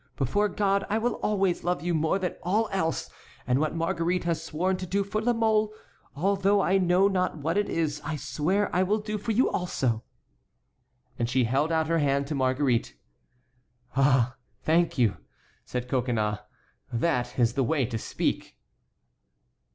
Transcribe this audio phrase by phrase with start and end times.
[0.17, 3.07] Before God I will always love you more than all else,
[3.45, 5.71] and what Marguerite has sworn to do for La Mole,
[6.15, 10.03] although I know not what it is, I swear I will do for you also."
[11.19, 12.97] And she held out her hand to Marguerite.
[13.95, 14.37] "Ah!
[14.63, 15.17] thank you,"
[15.65, 16.39] said Coconnas;
[16.91, 18.57] "that is the way to speak."